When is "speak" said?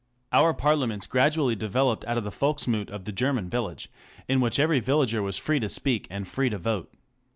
5.69-6.07